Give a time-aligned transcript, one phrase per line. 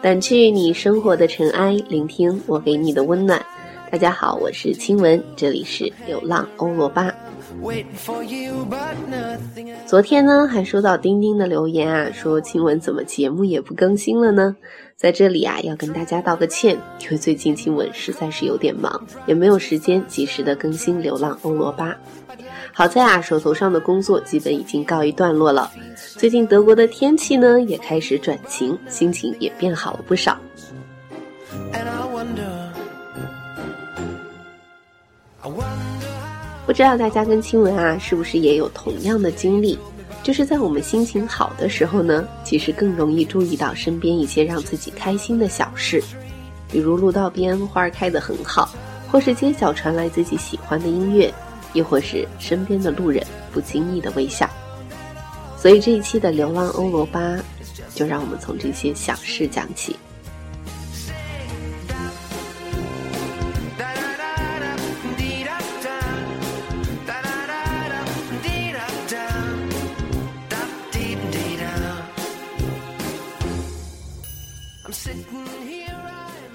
[0.00, 3.44] 掸去你生活的尘埃，聆听我给你的温暖。
[3.90, 7.14] 大家好，我是青文，这里是流浪欧罗巴。
[9.86, 14.54] 昨天呢，还收到丁丁的留言啊，说青文怎么节目也不更新了呢？
[14.96, 21.96] 在这里啊，要跟大家道个歉，因为最近青文实在是有点忙，也没有时间及时的更新流浪欧罗巴。
[22.72, 25.70] 好在啊，手头上的工作基本已经告一段落了。
[25.96, 30.38] 最近德国的天气呢，也开始转晴，心情也变好了不少。
[36.68, 39.78] 不知道大家跟青文啊，是不是也有同样的经历？
[40.22, 46.04] 就是在我们心情好的时候呢，其实更容易注意到身边一些让自己开心的小事，
[46.70, 48.68] 比如路道边花开得很好，
[49.10, 51.32] 或是街角传来自己喜欢的音乐。
[51.72, 54.48] 亦或是身边的路人不经意的微笑，
[55.56, 57.38] 所以这一期的流浪欧罗巴，
[57.94, 59.96] 就让我们从这些小事讲起。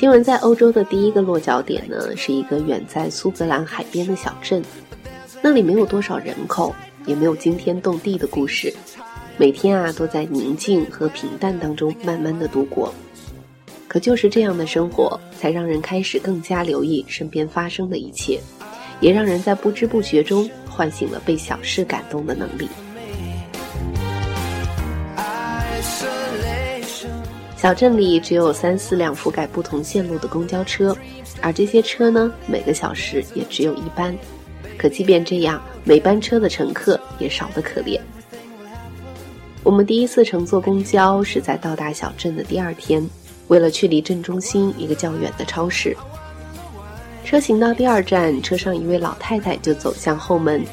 [0.00, 4.64] 新闻在欧洲的第一个落脚点呢，是一个远在苏格兰海边的小镇。
[5.42, 8.72] 那里没有多少人口，也没有惊天动地的故事，
[9.36, 12.94] 每天啊都在宁静和平淡当中慢慢的度过。
[13.88, 18.40] 可就是这样的生活，才让人开始更加留意身边发生的一切，
[19.00, 22.66] 也让人在不知不觉中唤醒了被小事感动的能力。
[27.60, 30.96] 小镇里只有三四辆覆盖不同线路的公交车，
[31.42, 34.16] 而这些车呢，每个小时也只有一班。
[34.78, 38.00] 可即便这样，每班车的乘客也少得可怜。
[39.62, 43.06] 我们第一次乘坐公交是在到达小镇的第二天，
[43.48, 45.94] 为了去离镇中心一个较远的超市。
[47.26, 50.64] 车行到第二站，车上一位老太太就走向后门。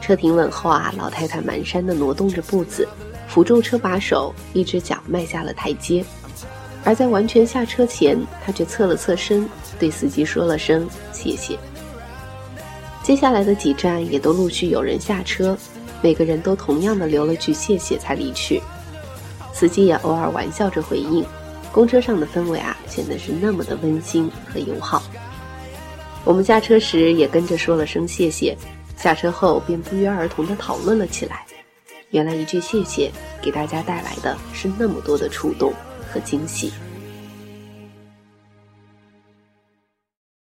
[0.00, 2.86] 车停稳后啊，老太太蹒跚地挪动着步子，
[3.26, 6.04] 扶住车把手，一只脚迈下了台阶。
[6.88, 9.46] 而在完全下车前，他却侧了侧身，
[9.78, 11.58] 对司机说了声谢谢。
[13.02, 15.54] 接下来的几站也都陆续有人下车，
[16.00, 18.62] 每个人都同样的留了句谢谢才离去。
[19.52, 21.22] 司机也偶尔玩笑着回应。
[21.72, 25.02] 公车上的氛围啊，显得是那么的温馨和友好。
[26.24, 28.56] 我们下车时也跟着说了声谢谢，
[28.96, 31.44] 下车后便不约而同的讨论了起来。
[32.12, 33.12] 原来一句谢谢
[33.42, 35.70] 给大家带来的是那么多的触动
[36.12, 36.72] 和惊喜。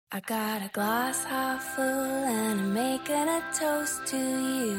[0.08, 4.76] I got a glass half full and I'm making a toast to you。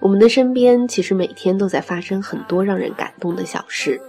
[0.00, 4.00] 我们的身边其实每天都在发生很多让人感动的小事，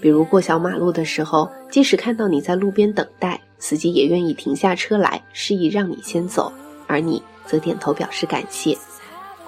[0.00, 6.52] 比如过小马路的时候，即使看到你在路边等待，司机也愿意停下车来，示意让你先走，
[6.86, 8.76] 而你则点头表示感谢；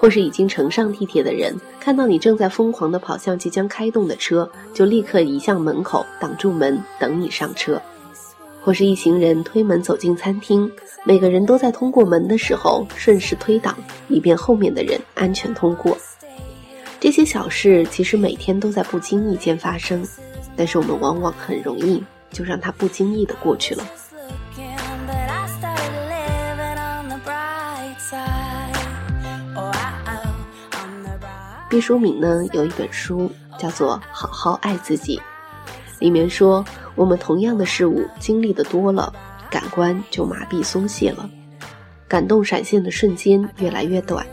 [0.01, 7.79] 或是已经乘上地铁的人，看到你正在疯狂地跑向即将开动的车，就立刻移向门口挡住门，等你上车。
[8.63, 10.71] 或是一行人推门走进餐厅，
[11.03, 15.95] 每个人都在通过门的时候顺势推挡，以便后面的人安全通过。
[16.99, 20.03] 这些小事其实每天都在不经意间发生，
[20.55, 23.85] 但是我们往往很容易就让它不经意的过去了。
[31.71, 35.17] 毕淑敏呢有一本书叫做《好好爱自己》，
[35.99, 36.63] 里面说。
[36.93, 39.13] 我们同样的事物经历的多了，
[39.49, 41.27] 感官就麻痹松懈了，
[42.05, 44.27] 感动闪现的瞬间越来越短，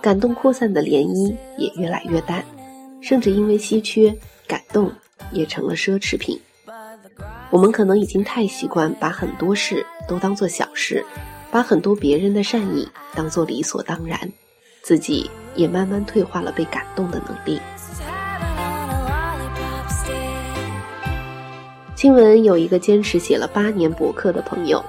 [0.00, 2.42] 感动扩散的涟漪也越来越淡，
[3.02, 4.12] 甚至因为稀缺，
[4.46, 4.90] 感动
[5.30, 6.40] 也成了奢侈品。
[7.50, 11.04] 我们可能已经太习惯把很多事都当做小事，
[11.50, 14.18] 把很多别人的善意当做理所当然，
[14.82, 17.60] 自己也慢慢退化了被感动的能力。
[21.94, 24.84] 新闻有一个坚持写了八年博客的朋友，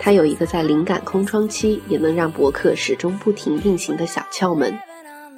[0.00, 4.76] 他有一个在灵感空窗期也能让博客始终不停运行的小窍门，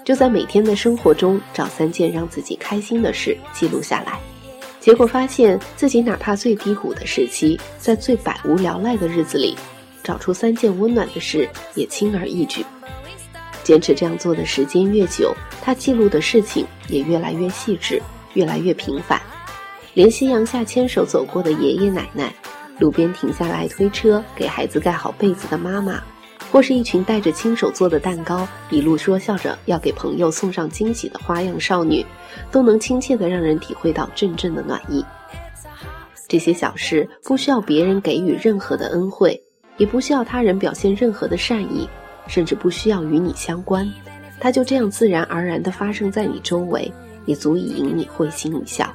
[0.03, 4.19] 就在每天的生活中找三件让自己开心的事记录下来，
[4.81, 9.55] 结果发现自己哪怕最低谷的时期，在最百无聊赖的日子里，
[10.03, 12.65] 找出三件温暖的事也轻而易举。
[13.63, 18.03] 坚持这样做的时间越久，他记录的事情也越来越细致，
[18.35, 19.21] 越来越频繁。
[19.95, 22.33] 连夕阳下牵手走过的爷爷奶奶，
[22.79, 26.03] 路边停下来推车给孩子盖好被子的妈妈，
[26.51, 32.07] 或是一群带着亲手做的蛋糕，一路说笑着要给朋友送上惊喜的花样少女，
[32.51, 35.05] 都能亲切地让人体会到阵阵的暖意。
[36.29, 39.43] 这些小事不需要别人给予任何的恩惠，
[39.77, 41.89] 也不需要他人表现任何的善意，
[42.27, 43.89] 甚至不需要与你相关，
[44.39, 46.93] 它就这样自然而然地发生在你周围，
[47.27, 48.89] 也足以引你会心一笑。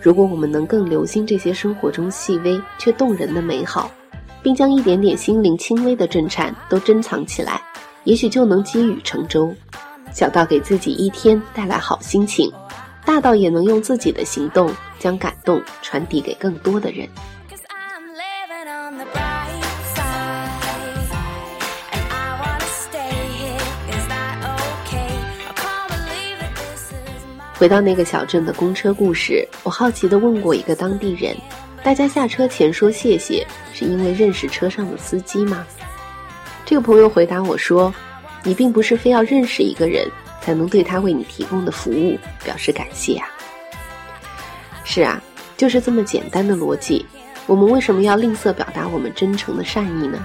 [0.00, 3.90] 如果我们能更留心这些生活中细微却动人的美好，
[4.42, 7.60] 并将一点点心灵轻微的震颤都珍藏起来，
[8.04, 9.52] 也许就能积雨成舟，
[10.12, 12.52] 小到给自己一天带来好心情。
[13.04, 14.68] 大到也能用自己的行动
[14.98, 17.08] 将感动传递给更多的人。
[27.58, 31.34] 回到那个小镇的公车故事，我好奇地问过一个当地人
[31.82, 35.66] ：“大家下车前说谢谢，是因为认识车上的司机吗？”
[36.66, 37.92] 这个朋友回答我说
[38.44, 40.06] ：“你并不是非要认识一个人。”
[40.38, 43.26] 才能对他为你提供的服务表示感谢啊！
[44.84, 45.20] 是啊，
[45.56, 47.04] 就是这么简单的逻辑。
[47.48, 50.24] 我们为什么要吝啬表达我们真诚的善意呢？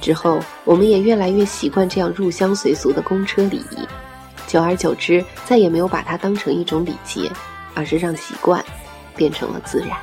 [0.00, 3.86] 之后，我们也越来越习惯这样入乡随俗的公车礼仪，
[4.46, 7.30] 久而久之，再也没有把它当成一种礼节，
[7.74, 8.64] 而是让习惯
[9.14, 9.96] 变成了自然。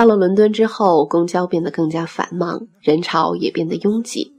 [0.00, 4.32] 到了伦敦之后，公交变得更加繁忙，人潮也变得拥挤。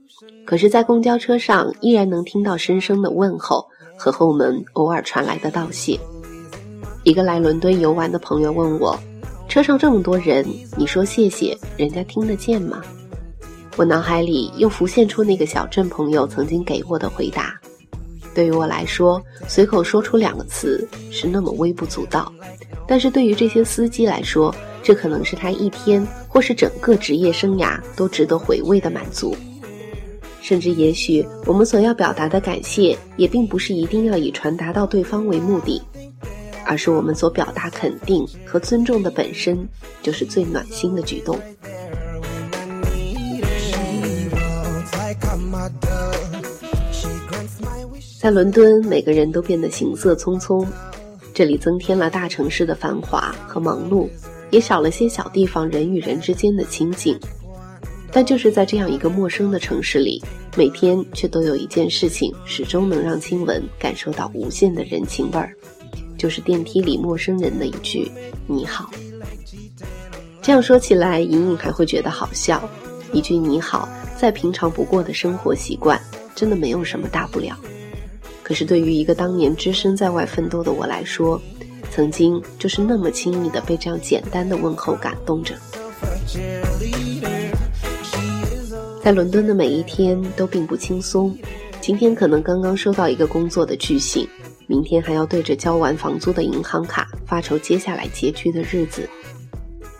[0.44, 3.64] 可是，在公交车上，依然能听到深声的问候
[3.96, 5.96] 和后门偶尔传来的道谢。
[7.04, 8.98] 一个来伦敦游玩的朋友问我
[9.48, 10.44] ：“车上这么多人，
[10.76, 12.82] 你说谢谢，人家听得见吗？”
[13.78, 17.54] 我脑海里又浮现出那个小镇朋友曾经给我的回答。
[18.34, 22.32] 对于我来说，随口说出两个词是那么微不足道，
[22.84, 29.36] 但是对于这些司机来说，这可能是他一天或是整个职业生涯都值得回味的满足，
[30.40, 35.80] 甚至也许我们所要表达的感谢，也并不是一定要以传达到对方为目的，
[36.64, 39.68] 而是我们所表达肯定和尊重的本身，
[40.02, 41.38] 就是最暖心的举动。
[48.20, 50.66] 在伦敦，每个人都变得行色匆匆，
[51.32, 54.08] 这里增添了大城市的繁华和忙碌。
[54.52, 57.18] 也少了些小地方人与人之间的亲近，
[58.12, 60.22] 但就是在这样一个陌生的城市里，
[60.54, 65.56] 每天却都有一件事情始终能让亲文感受到无限的人情味儿，
[66.18, 68.08] 就是电梯里陌生人的一句
[68.46, 68.90] “你好”。
[70.42, 72.68] 这样说起来，隐隐还会觉得好笑。
[73.14, 73.88] 一句“你好”，
[74.20, 75.98] 再平常不过的生活习惯，
[76.34, 77.58] 真的没有什么大不了。
[78.42, 81.40] 可是对于一个当年只身在外奋斗的我来说，
[81.94, 85.54] 曾经就是那么轻易的被这样简单的问候感动着，
[89.04, 91.36] 在伦敦的每一天都并不轻松。
[91.82, 94.26] 今天可能刚刚收到一个工作的巨信，
[94.66, 99.06] 明天还要对着交完房租的银行卡发愁接下来拮据的日子。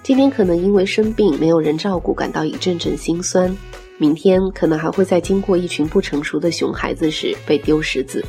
[0.03, 3.55] 今天可能因为生病没有人照顾感到一阵阵心酸，
[3.99, 8.25] 明天可能还会在经过一群不成熟的熊孩子时被丢石子，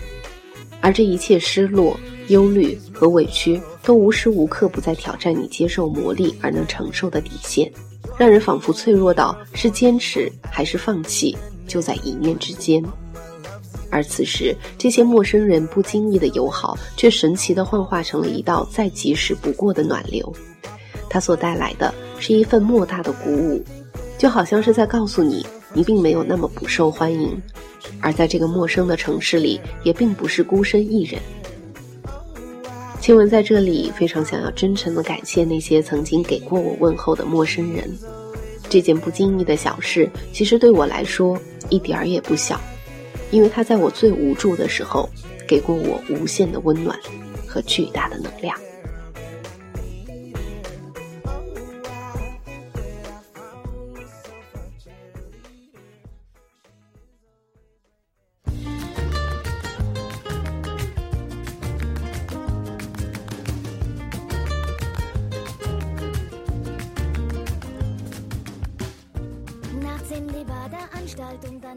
[0.84, 2.00] 而这一切失落。
[2.30, 7.70] 忧虑和委屈都无时无刻不在挑战你接受磨砺而能承受的底线，
[8.18, 11.38] 让人仿佛脆弱到是坚持还是放弃
[11.68, 12.82] 就在一念之间。
[13.90, 20.34] 而此时，这些陌生人不经意的友好，却神奇的幻化成了一道再及时不过的暖流。
[21.10, 23.62] 它所带来的是一份莫大的鼓舞，
[24.18, 27.38] 就好像是在告诉你，你并没有那么不受欢迎，
[28.00, 31.22] 而在这个陌生的城市里，也并不是孤身一人。
[33.00, 37.90] 亲文在这里非常想要真诚的感谢那些曾经给过我问候的陌生人，
[38.70, 41.38] 这件不经意的小事，其实对我来说
[41.70, 42.60] 一点儿也不小，
[43.30, 45.10] 因为他在我最无助的时候，
[45.46, 46.98] 给过我无限的温暖
[47.46, 48.58] 和巨大的能量。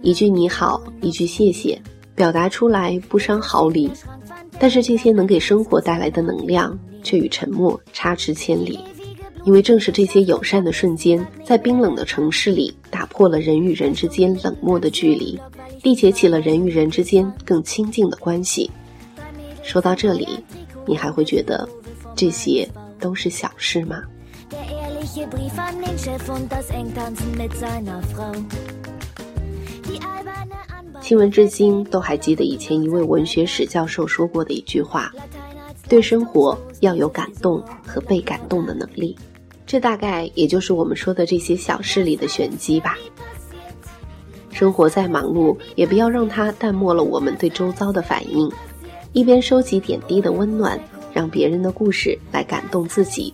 [0.03, 1.81] 一句你好，一句谢谢，
[2.15, 3.91] 表达出来不伤毫厘，
[4.59, 8.79] 但是这些能给生活带来的能量却与沉默差之千里。
[9.45, 15.39] 因为正是这些友善的瞬间，在冰冷的城市里打破了人与人之间冷漠的距离，
[15.83, 18.69] 缔结起了人与人之间更亲近的关系。
[19.63, 20.27] 说到这里，
[20.85, 21.69] 你还会觉得
[22.17, 24.03] 这些都是小事吗？
[31.01, 35.13] 新闻至今都还记得以前一位文学史教授说过的一句话：
[35.89, 39.17] 对生活要有感动和被感动的能力。
[39.65, 42.99] 这大概也就是我们说的这些小事里的玄机吧。
[44.51, 48.51] 生活再忙碌，也不要让它淡漠了我们对周遭的反应。
[49.13, 50.81] 一边收集点滴的温暖，
[51.13, 53.33] 让别人的故事来感动自己；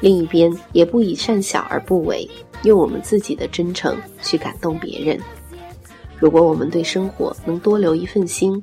[0.00, 2.28] 另一边也不以善小而不为，
[2.62, 5.20] 用我们自己的真诚去感动别人。
[6.18, 8.62] 如果我们对生活能多留一份心，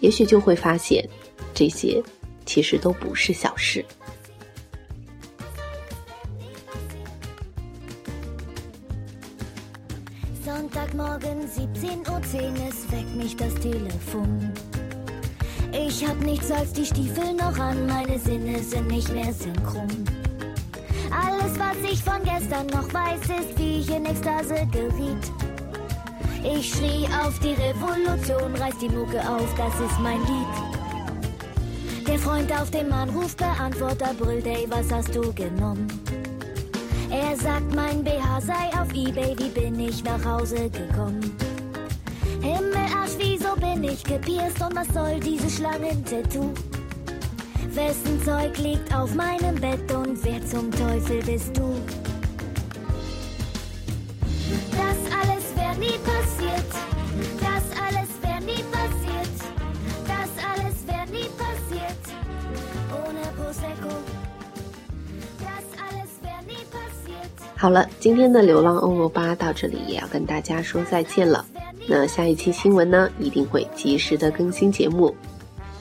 [0.00, 1.06] 也许就会发现，
[1.54, 2.02] 这些
[2.44, 3.84] 其实都不是小事。
[10.44, 12.20] Sonntagmorgen 17.10 Uhr,
[12.68, 14.52] es weckt mich das Telefon.
[15.72, 19.88] Ich hab nichts als die Stiefel noch an, meine Sinne sind nicht mehr synchron.
[21.14, 25.32] Alles, was ich von gestern noch weiß, ist, wie ich in Ekstase geriet.
[26.42, 32.06] Ich schrie auf die Revolution, reiß die Mucke auf, das ist mein Lied.
[32.06, 35.86] Der Freund auf dem Anrufbeantworter brüllt, ey, was hast du genommen?
[37.10, 41.34] Er sagt, mein BH sei auf Ebay, wie bin ich nach Hause gekommen?
[42.42, 46.52] Himmelarsch, wieso bin ich gepierst und was soll dieses Schlangen-Tattoo?
[67.56, 71.44] 好了，今天的流浪欧罗巴到这里也要跟大家说再见了。
[71.88, 75.14] 那下一期新闻呢，一定会及时的更新节目。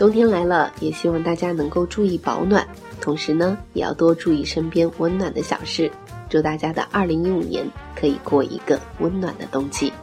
[0.03, 2.67] 冬天来了，也希望大家能够注意保暖，
[2.99, 5.89] 同时呢，也要多注意身边温暖的小事。
[6.29, 9.93] 祝大家的二零一五年可以过一个温暖的冬季。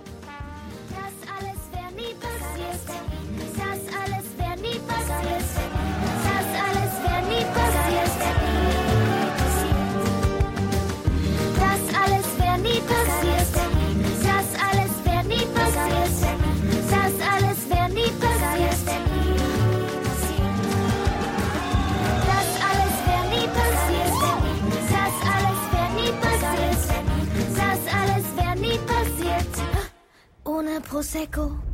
[30.90, 31.69] Prosecco